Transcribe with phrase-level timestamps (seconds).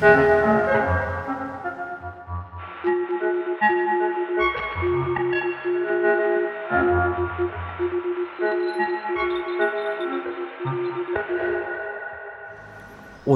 [0.00, 0.06] 我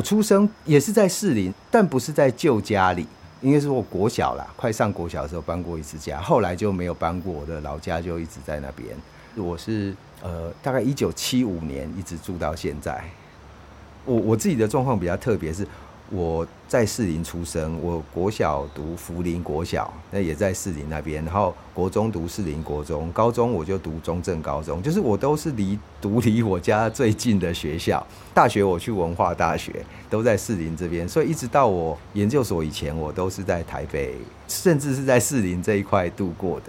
[0.01, 3.09] 出生也是在士林，但不是在旧家里，
[3.41, 8.97] 应该是我国小啦，快上国小的时候搬过一次家，后来就没有搬过，我的老家就一直在那边。
[9.35, 9.93] 我是
[10.23, 13.03] 呃，大概一九七五年一直住到现在。
[14.05, 15.67] 我我自己的状况比较特别，是。
[16.15, 28.07] 我在士林出生，我国小读福林国小，那也在士林那边，然后国中读士林国中，高中我就读中正高中，就是我都是离读离我家最近的学校。
[28.35, 34.15] 大学我去文化大学，都在士林这边，所以一直到我研究所以前，我都是在台北，
[34.47, 36.67] 甚至是在士林这一块度过的。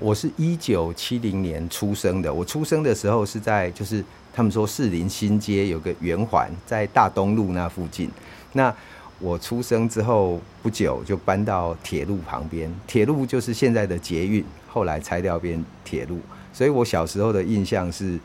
[0.00, 4.04] 我是一九七零年出生的，我出生的时候是在就是。
[4.32, 8.08] 他们说士林新街有个圆环，在大东路那附近。
[8.52, 8.72] 那
[9.18, 16.20] 我出生之后不久就搬到铁路旁边，铁路就是现在的捷运，后来拆掉变铁路。
[16.52, 18.16] 所以我小时候的印象是，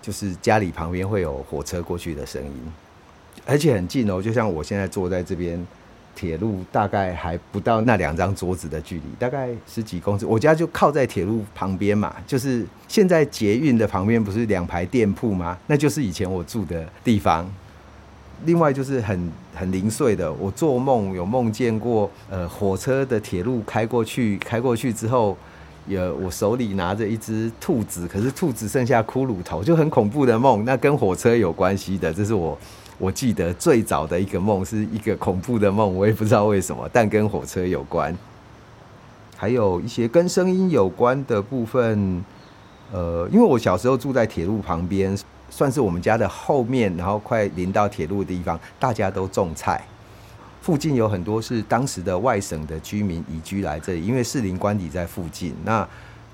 [0.00, 2.72] 就是家里旁边会有火车过去的声音，
[3.44, 5.66] 而且很近哦，就像我现在坐在这边。
[6.14, 10.26] 铁路大概还不到那两张桌子的距离，大概十几公尺。
[10.26, 15.56] 我家就靠在铁路旁边嘛，就是现在捷运的旁边不是两排店铺吗？
[15.66, 17.50] 那就是以前我住的地方。
[18.44, 25.36] 另外就是很很零碎的，我做梦有梦见过，呃，火车的铁路开过去，开过去之后，
[25.86, 30.64] 有我手里拿着一只兔子，可是兔子剩下骷髅头，就很恐怖的梦。
[30.64, 32.58] 那跟火车有关系的，这是我。
[32.98, 38.16] 我记得最早的一个梦是一个恐怖的梦，我也不知道为什么，但跟火车有关。
[39.36, 42.24] 还有一些跟声音有关的部分，
[42.92, 45.18] 呃，因为我小时候住在铁路旁边，
[45.50, 49.84] 算是我们家的后面，然后快临到铁路的地方，大家都种菜。
[50.60, 55.88] 附近有很多是当时的外省的居民移居来这里，因为士林官邸在附近，那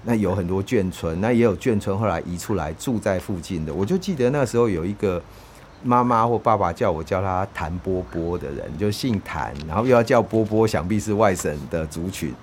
[0.04, 3.72] 那有很多眷村，那也有眷村后来移出来住在附近的。
[3.72, 5.22] 我就记得那时候有一个。
[5.82, 12.34] 妈妈或爸爸叫我叫他谭波波的人，就姓谭，然后又要叫波波，想必是外省的族群。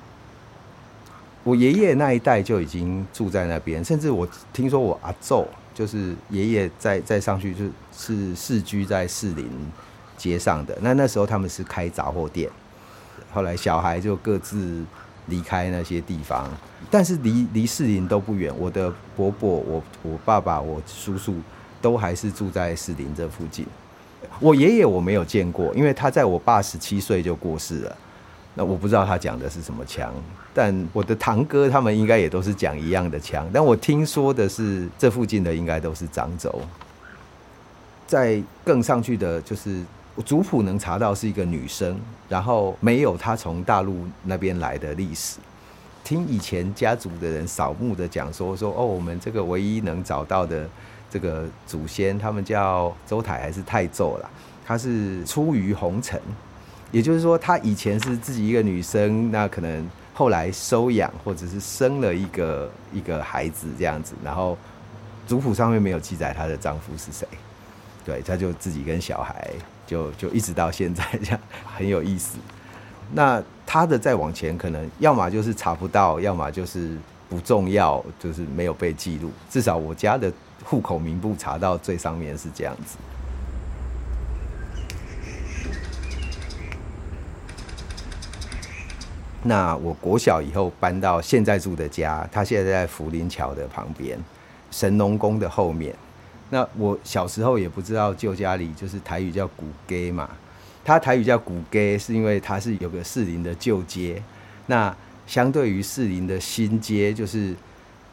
[1.44, 9.50] 我爷爷那一代就已经住在那边，甚至我听说我阿祖就是爷爷再再上去就是世居在士林
[10.18, 10.78] 街上的。
[10.82, 12.50] 那那时候他们是开杂货店，
[13.34, 14.84] 后来小孩就各自
[15.28, 16.50] 离开那些地方，
[16.90, 18.54] 但是离离士林都不远。
[18.58, 21.36] 我的伯伯、我我爸爸、我叔叔。
[21.82, 23.66] 都还是住在士林这附近。
[24.40, 27.98] 我爷爷我没有见过，因为他在我爸十七岁就过世了。
[28.56, 30.14] 那我不知道他讲的是什么枪，
[30.54, 33.48] 但我的堂哥他们应该也都是讲一样的枪。
[33.54, 36.54] 但我听说的是，这附近的应该都是漳州。
[38.08, 39.84] 在更上去的就是
[40.26, 45.38] 族谱能查到是一个女生，然后没有她从大陆那边来的历史。
[46.04, 50.68] 听以前家族的人扫墓的讲说说哦，我们这个唯一能找到的。
[51.16, 54.30] 这个祖先他们叫周台还是太祖啦，
[54.66, 56.20] 他是出于红尘，
[56.92, 64.58] 也就是说，他以前是自己一个女生，那可能后来收养或者是生了一个一个孩子这样子，然后
[65.26, 67.26] 族谱上面没有记载她的丈夫是谁，
[68.04, 69.54] 对，他就自己跟小孩
[69.88, 71.40] 就就一直到现在这样，
[71.78, 72.38] 很有意思。
[73.14, 76.98] 那他的再往前，可能要么就是查不到，要么就是
[77.30, 79.32] 不重要，就是没有被记录。
[79.50, 80.30] 至少我家的。
[80.64, 82.98] 户口名簿查到最上面是这样子。
[89.44, 94.18] 那我国小以后搬到现在住的家，他现在在福林桥的旁边，
[94.72, 95.96] 神农宫的后面。
[96.50, 100.30] 那我小时候也不知道旧家里就是台语叫古街嘛，
[100.84, 104.22] 他台语叫古街是因为它是有个士林的旧街，
[104.66, 104.96] 那
[105.28, 107.56] 相对于士林的新街就是。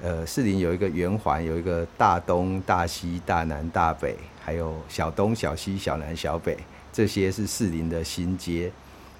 [0.02, 6.58] 呃，士林有一个圆环，有一个大东、大西、大南、大北，还有小东、小西、小南、小北，
[6.92, 8.70] 这些是士林的新街。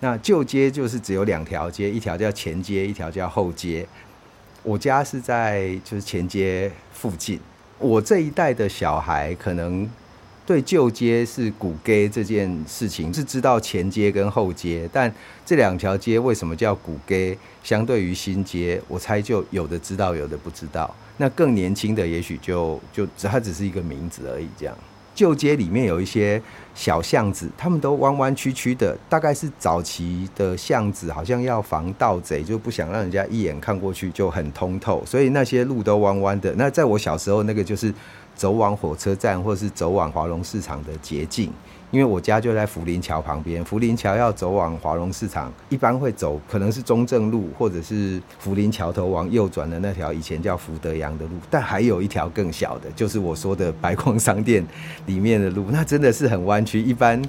[0.01, 3.87] 那旧街就是只有两条街，一条叫前街，一条叫后街。
[4.65, 7.39] 我家是在就是前街附近。
[7.79, 9.89] 我这一代的小孩可能。
[10.45, 15.13] 对旧街是古街这件事情是知道前街跟后街，但
[15.47, 17.39] 这两条街为什么叫古街？
[17.63, 20.93] 相对于新街，我猜就有的知道，有的不知道。
[21.19, 24.49] 那更年轻的也许就就它只是一个名字而已。
[24.59, 24.77] 这样，
[25.15, 26.43] 旧街里面有一些
[26.75, 36.53] 小巷子，他们都弯弯曲曲的，大概是早期的巷子，好像要防盗贼，就不想让人家一眼看过去就很通透，所以那些路都弯弯的。
[36.57, 37.95] 那在我小时候，那个就是。
[38.35, 41.53] 走往火车站或是走往华隆市场的捷径。
[41.91, 51.33] 因为我家就在福林桥旁边，福林桥要走往华隆市场，一般会走可能是中正路，或者是福林桥头往右转的那条以前叫福德阳的路。
[51.51, 54.65] 但还有一条更小的，就是我说的白光商店
[55.05, 56.81] 里面的路，那真的是很弯曲。
[56.81, 57.21] 一般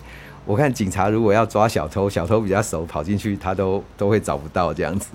[0.46, 5.10] 我看警察如果要抓小偷，小偷比较熟，跑进去他都都会找不到这样子。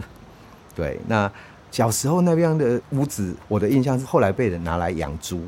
[0.75, 1.33] 对，那
[1.71, 5.41] 小时候那边的屋子，我的印象是后来被人拿来养猪。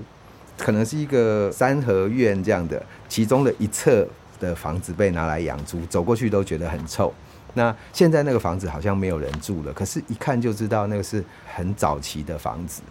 [0.63, 4.07] 可能是一个三合院这样的，其中的一侧
[4.39, 7.13] 的房子被拿来养猪，走过去都觉得很臭。
[7.55, 11.25] 那现在那个房子好像没有人住了，可是一看就知道那个是
[11.55, 12.83] 很早期的房子。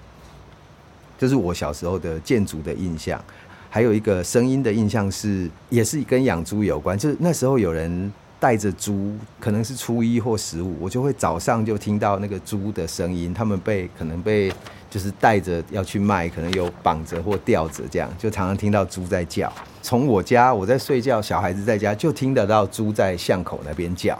[1.17, 3.23] 这是我小时候的建筑的印象，
[3.69, 8.11] 还有一个声音的印象是，也是跟养猪有关，就是那时候有人。
[8.41, 13.33] 带着猪，可能是初一或十五，我就会早上就听到那个猪的声音。
[13.33, 14.49] 他们被可能被
[14.89, 19.51] 就是带着要去卖，可能有绑着或吊着，这样就常常听到猪在叫。
[19.81, 24.19] 从我家我在睡觉，小孩子在家就听得到猪在巷口那边叫。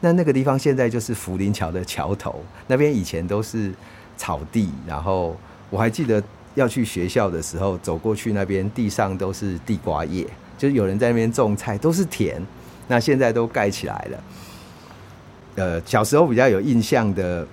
[0.00, 3.72] 那那个地方现在就是福林桥的桥头，那边以前都是
[4.16, 4.70] 草地。
[4.86, 5.36] 然后
[5.70, 6.22] 我还记得
[6.54, 10.26] 要去学校的时候，走过去那边地上都是地瓜叶，
[10.56, 12.40] 就是有人在那边种菜，都是田。
[12.86, 14.24] 那现在都盖起来了。
[15.56, 17.46] 呃，小时候比较有印象的，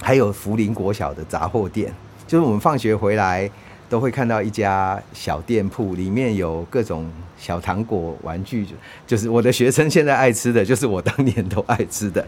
[0.00, 1.92] 还有福林国小的杂货店，
[2.26, 3.50] 就是我们放学回来
[3.88, 8.66] 都会看到一家小店铺，里面有各种小糖果、玩具，
[9.06, 12.26] 就是我的学生现在爱吃的，就是我当年都爱吃的。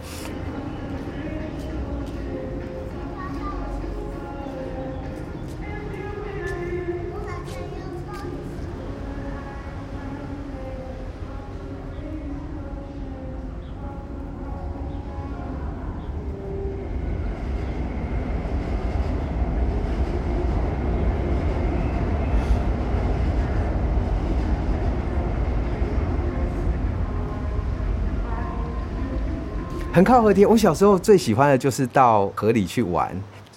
[29.98, 33.10] 很靠河堤，我小时候最喜欢的就是到河里去玩。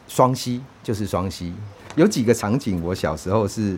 [0.08, 1.54] 双溪就是双溪，
[1.96, 3.78] 有几个场景我小时候是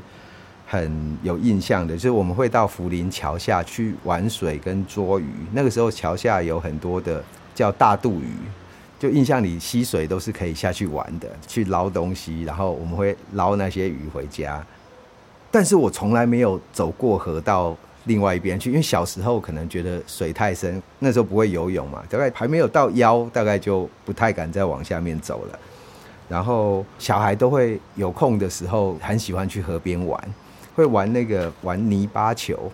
[0.65, 5.25] 很有印象的，就是我们会到福林桥下去玩水跟捉鱼。
[5.51, 7.21] 那个时候桥下有很多的
[7.54, 8.31] 叫大肚鱼，
[8.98, 14.66] 就印象里溪水都是可以下去玩的，去捞东西，然后我们会捞那些鱼回家。
[15.51, 17.75] 但是我从来没有走过河道。
[18.05, 25.59] 另外一边去，因为小时候可能觉得水太深，那时候不会游泳嘛，大概还没有到腰，大概就不太敢再往下面走了。
[26.27, 30.21] 然后小孩都会有空的时候，很喜欢去河边玩，
[30.75, 32.71] 会玩那个玩泥巴球，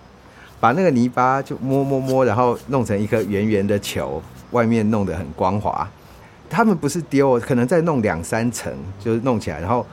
[0.59, 4.21] 把那个泥巴就摸摸摸，然后弄成一颗圆圆的球，
[4.51, 5.87] 外面弄得很光滑。
[6.49, 9.85] 他们不是丢，可能再弄两三层，就是弄起来，然后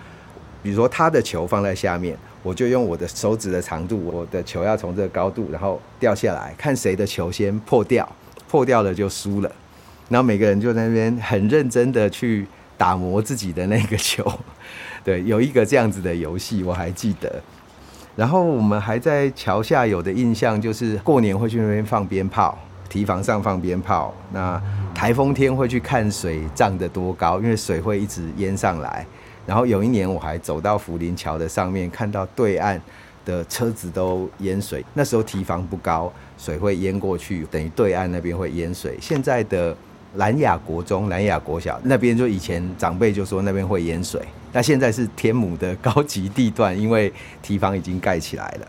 [0.62, 2.16] 比如说他的球放在下面。
[2.46, 8.08] 我就用我的手指的长度，我的球要从这个高度，然后掉下来，看谁的球先破掉，
[8.48, 9.50] 破掉了就输了。
[10.08, 12.46] 然后每个人就在那边很认真的去
[12.78, 14.25] 打磨自己的那个球。
[15.02, 17.43] 对，有一个这样子的游戏我还记得。
[18.14, 22.56] 然后我们还在桥下有的印象就是过年会去那边放鞭炮，
[22.88, 24.14] 堤防上放鞭炮。
[24.32, 24.62] 那
[24.94, 29.04] 台风天会去看水涨得多高，因为水会一直淹上来。
[29.46, 32.81] 然后有一年我还走到福林桥的上面，看到对岸
[33.25, 34.84] 的车子都淹水。
[34.94, 38.99] 那时候堤防不高，水会淹过去，等于对岸那边会淹水。
[39.00, 39.76] 现在的
[40.16, 44.20] 兰雅国中、兰雅国小那边，就以前长辈就说那边会淹水，
[44.52, 48.68] 那现在是天母的高级地段，因为堤防已经盖起来了。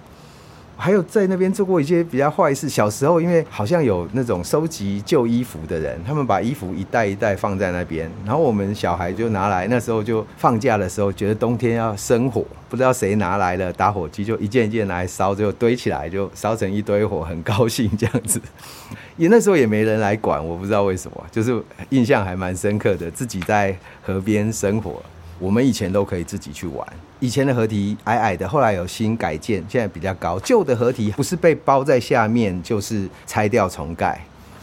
[0.77, 2.69] 还有在那边做过一些比较坏事。
[2.69, 9.67] 小时候，因为好像有那种收集旧衣服的人，他们把衣服一袋一袋放在那边，然后我们小孩就拿来。
[9.67, 18.39] 那时候就放假的时候，觉得冬天要生火，不知道谁拿来了打火机，就一件一件拿来烧，就堆起来，就烧成一堆火，很高兴这样子。
[19.17, 25.01] 也那时候也没人来管，我不知道为什么，就是印象还蛮深刻的，自己在河边生火。
[25.39, 26.87] 我们以前都可以自己去玩。
[27.19, 30.39] 以前的河堤矮矮的，后来有新改建，现在比较高。
[30.39, 34.19] 旧的河堤不是被包在下面，就是拆掉重盖。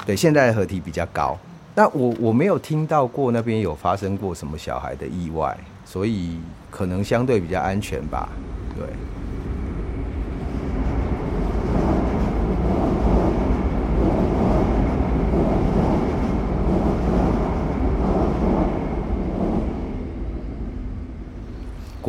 [0.06, 1.38] 对，现在的河堤比较高。
[1.74, 6.38] 但我我没有听到过那边有发生过什么小孩的意外，所以
[6.70, 8.28] 可能相对比较安全吧。
[8.76, 8.86] 对。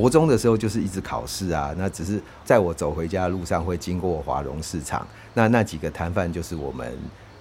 [0.06, 6.96] 国中的时候就是一直考试啊，那只是在我走回家的路上会经过华隆市场，那那几个摊贩就是我们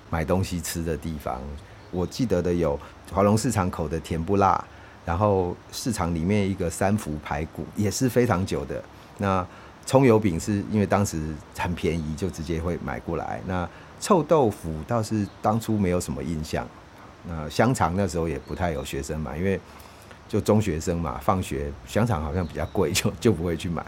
[0.08, 1.38] 买东西吃的地方。
[1.90, 2.80] 我记得的有
[3.12, 4.64] 华隆市场口的甜不辣，
[5.04, 8.82] 然后市场里面一个三福排骨也是非常久的，
[9.18, 9.46] 那
[9.84, 11.20] 葱油饼是因为当时
[11.58, 13.42] 很便宜，就直接会买过来。
[13.46, 13.68] 那
[14.00, 16.66] 臭豆腐倒是当初没有什么印象。
[17.28, 19.60] 那香肠那时候也不太有学生买，因为
[20.34, 23.86] 就中学生嘛，放学香肠好像比较贵，就就不会去买。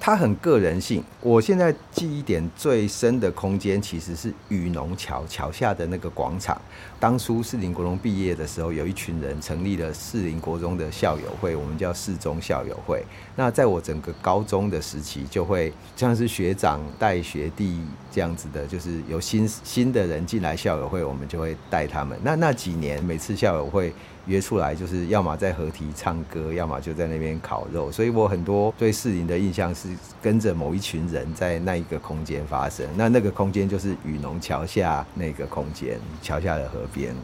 [0.00, 1.04] 它很个人性。
[1.20, 6.60] 我现在记忆点最深的空间，其实是雨农桥桥下的那个广场。
[6.98, 13.04] 当初士林国中毕业的时候，有一群人成立了士林国中的校友会，我们叫四中校友会。
[13.36, 17.80] 那在我整个高中的时期，就会像是学长带学弟
[18.10, 22.18] 这样子的，就是有新新的人进来校友会，我们就会带他们。
[22.24, 23.92] 那那几年，每次校友会。
[24.28, 29.88] 约出来就是要么在河堤唱歌，要么就在那边烤肉，所以我很多对士林的印象是
[30.22, 32.86] 跟着某一群人在那一个空间发生。
[32.94, 37.14] 那那个空间就是雨农桥下那个空间，桥下的河边。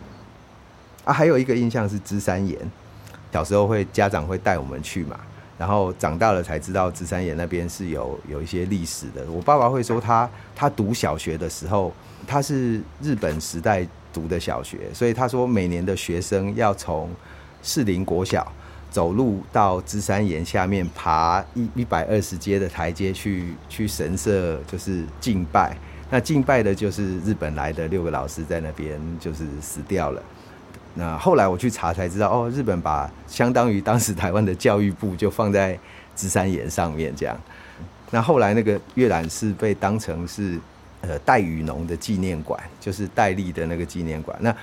[1.05, 2.59] 啊，还有一个印象是芝山岩，
[3.31, 5.21] 小时候会家长会带我们去嘛，
[5.59, 9.31] 然后长大了才知道芝山岩那边是有有一些历史的。
[9.31, 11.93] 我爸爸会说他他读小学的时候，
[12.27, 13.87] 他是日本时代。
[14.15, 17.11] 读的小学，所以他说每年的学生要从
[17.63, 18.47] 士林国小
[18.91, 25.77] 走路到芝山岩下面爬一一百二十阶的台阶去去神社，就是敬拜。
[26.09, 30.23] 那敬拜的就是日本来的六个老师在那边就是死掉了。
[30.95, 35.77] 那后来我去查才知道，哦，日本把相当于当时台湾的教育部就放在
[36.15, 37.37] 芝山岩上面这样。
[38.13, 40.61] 那后来那个阅览室被当成是。
[41.07, 44.35] 呃，戴雨农的纪念馆就是戴笠的那个纪念馆。
[44.41, 44.55] 那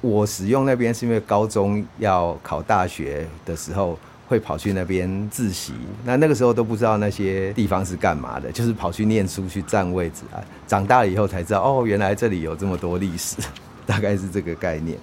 [0.00, 3.98] 我使用那边是因为高中要考大学的时候
[4.28, 5.72] 会跑去那边自习。
[6.04, 10.38] 那那个时候都不知道那些地方是干嘛的，就是跑去念书去占位置啊。
[10.68, 13.36] 长大了以后才知道，哦，原来这里有这么多历史，
[13.84, 14.96] 大概是这个概念。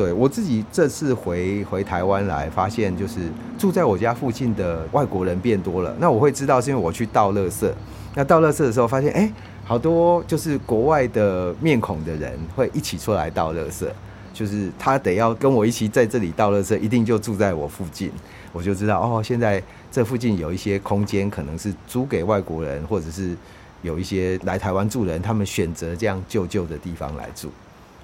[0.00, 3.20] 对，我自己这次回回台湾来，发现就是
[3.58, 5.94] 住在我家附近的外国人变多了。
[5.98, 7.70] 那我会知道是因为我去倒垃圾。
[8.14, 9.30] 那倒垃圾的时候发现，哎，
[9.62, 13.86] 好多就是国外的面孔的人会一起出来倒垃圾。
[14.32, 18.10] 就是他得要跟我一起在这里倒垃圾，一定就住在我附近。
[18.54, 23.36] 我就知道哦，现在这附近有一些空间可能是租给外国人，或者是
[23.82, 27.50] 有一些来台湾住人，他们选择这样旧旧的地方来住。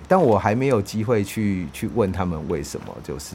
[0.08, 3.34] 但我还没有机会去去问他们为什么，就是。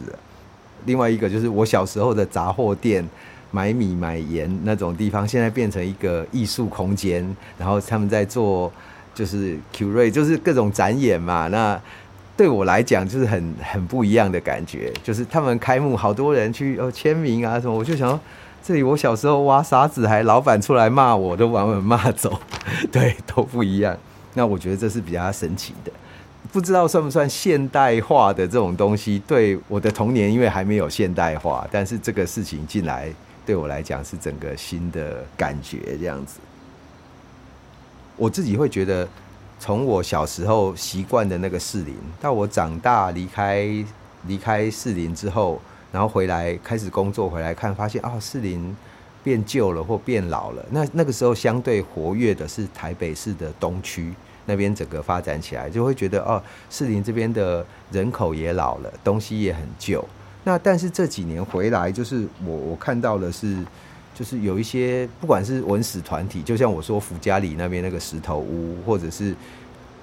[0.86, 3.08] 另外一个就是我小时候的杂货店，
[3.52, 7.24] 买米买盐那种地方，现在变成一个艺术空间，
[7.58, 8.72] 然后他们在做
[9.14, 11.48] 就是 curate，就是各种展演嘛。
[11.50, 11.80] 那
[12.36, 18.20] 对我来讲就是很很不一样的感觉，就是他们开幕好多人去哦签名啊什么，我就想说
[18.64, 22.40] 这里我小时候挖沙子，还老板出来骂我都把我骂走，
[22.92, 23.96] 对，都不一样。
[24.34, 25.92] 那我觉得这是比较神奇的。
[26.52, 33.10] 不知道算不算现代化的这种东西，对我的童年，因为还没有现代化，但是这个事情进来
[33.46, 36.40] 对我来讲是整个新的感觉这样子。
[38.18, 39.08] 我自己会觉得，
[39.60, 43.66] 从我小时候习惯的那个士林，到我长大离开
[44.28, 48.76] 离开士林之后，然后回来开始工作，回来看发现啊，士林
[49.24, 50.66] 变旧了或变老了。
[50.70, 54.14] 那那个时候相对活跃的是台北市的东区。
[54.52, 60.04] 那边整个发展起来，就会觉得哦，士林这边的人口也老了，东西也很旧。
[60.44, 63.64] 那但是这几年回来，就是我我看到的是，
[64.14, 69.34] 就是有一些不管是文史团体，就像我说福家里那边那个石头屋，或者是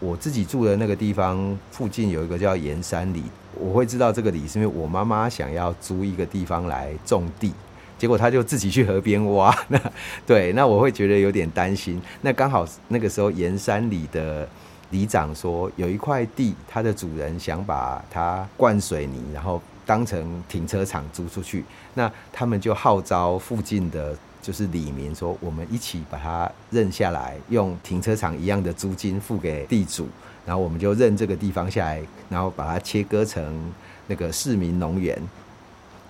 [0.00, 3.24] 我自己住的那个地方附近有一个叫盐山里，
[3.54, 7.52] 我会知道这个里是因为我妈妈想要租一个地方来种地。
[7.98, 9.78] 结果他就自己去河边挖， 那
[10.24, 12.00] 对，那我会觉得有点担心。
[12.22, 14.48] 那刚好那个时候盐山里的
[14.90, 21.64] 里长说，有一块地，他的主人想把它灌水泥，然后当成停车场租出去。
[21.94, 30.06] 那他们就号召附近的就是里民说，我们一起把它认下来，用停车场一样的租金付给地主，
[30.46, 32.00] 然后我们就认这个地方下来，
[32.30, 33.72] 然后把它切割成
[34.06, 35.20] 那个市民农园。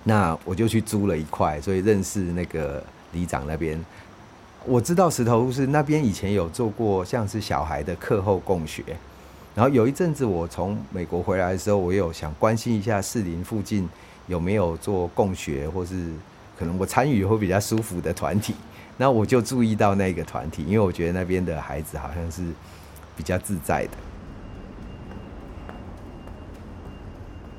[0.03, 3.83] 那我就去租了一块，所以认识那个里长那边。
[4.65, 8.83] 我知道石头是那边以前有做过像是小孩的课后共学，
[9.55, 13.87] 然后有一阵子我从美国回来的时候，我有想关心一下士林附近
[14.27, 16.11] 有没有做共学，或是
[16.57, 18.53] 可能我参与会比较舒服的团体。
[18.97, 22.43] 那我就注意到那个团体，因为我觉得那边的孩子好像是
[23.15, 23.91] 比较自在的。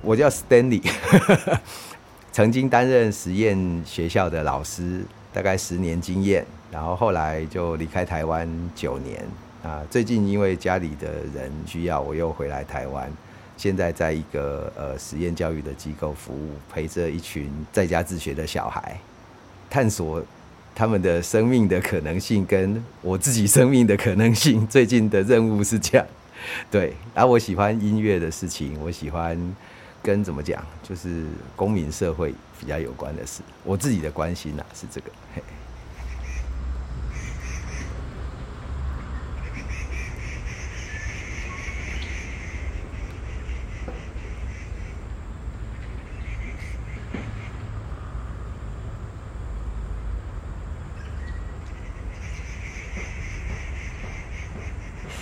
[0.03, 0.83] 我叫 Stanley。
[2.33, 6.45] 曾经担任实验学校的老师，大概十年经验。
[6.73, 9.27] 然后后来就离开台湾九年
[9.63, 9.83] 啊。
[9.91, 13.11] 最近因为家里的人需要，我又回来台湾。
[13.57, 18.99] 现在在一个呃实验教育的机构服务，陪着一群在家自学的小孩，
[19.69, 20.23] 探索
[20.75, 24.65] 他们的生命的可能性，跟我自己生命的可能性。
[24.69, 26.07] 最近的任务是这样，
[26.71, 26.95] 对。
[27.15, 29.37] 然后我喜欢音乐的事情，我喜欢
[30.03, 33.43] 跟怎么讲，就是公民社会比较有关的事。
[33.65, 35.11] 我自己的关心呐、啊，是这个。
[35.35, 35.43] 嘿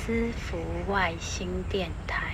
[0.07, 0.57] 思福
[0.91, 2.28] 外星电台。